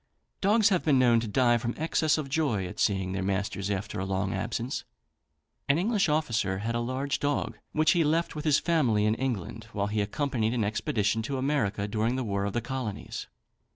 Dogs 0.41 0.69
have 0.69 0.83
been 0.83 0.97
known 0.97 1.19
to 1.19 1.27
die 1.27 1.59
from 1.59 1.75
excess 1.77 2.17
of 2.17 2.27
joy 2.27 2.65
at 2.65 2.79
seeing 2.79 3.11
their 3.11 3.21
masters 3.21 3.69
after 3.69 3.99
a 3.99 4.03
long 4.07 4.33
absence. 4.33 4.83
An 5.69 5.77
English 5.77 6.09
officer 6.09 6.57
had 6.57 6.73
a 6.73 6.79
large 6.79 7.19
dog, 7.19 7.59
which 7.71 7.91
he 7.91 8.03
left 8.03 8.35
with 8.35 8.43
his 8.45 8.57
family 8.57 9.05
in 9.05 9.13
England, 9.13 9.65
while 9.73 9.85
he 9.85 10.01
accompanied 10.01 10.55
an 10.55 10.63
expedition 10.63 11.21
to 11.21 11.37
America 11.37 11.87
during 11.87 12.15
the 12.15 12.23
war 12.23 12.45
of 12.45 12.53
the 12.53 12.61
Colonies. 12.61 13.27